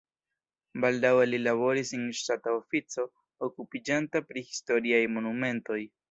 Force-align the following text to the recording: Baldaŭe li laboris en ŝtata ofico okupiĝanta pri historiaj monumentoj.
Baldaŭe 0.83 1.25
li 1.27 1.39
laboris 1.47 1.91
en 1.97 2.07
ŝtata 2.19 2.53
ofico 2.59 3.05
okupiĝanta 3.49 4.23
pri 4.31 4.43
historiaj 4.47 5.03
monumentoj. 5.19 5.79